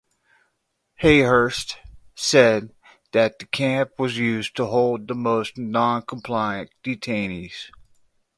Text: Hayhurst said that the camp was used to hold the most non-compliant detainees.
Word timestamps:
Hayhurst 1.03 1.77
said 2.15 2.73
that 3.11 3.37
the 3.37 3.45
camp 3.45 3.91
was 3.99 4.17
used 4.17 4.55
to 4.55 4.65
hold 4.65 5.07
the 5.07 5.13
most 5.13 5.59
non-compliant 5.59 6.71
detainees. 6.83 7.69